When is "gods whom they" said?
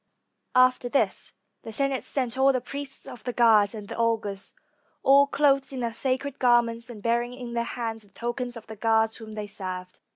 8.75-9.45